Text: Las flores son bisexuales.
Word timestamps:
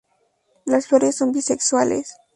Las 0.65 0.87
flores 0.87 1.13
son 1.15 1.31
bisexuales. 1.31 2.15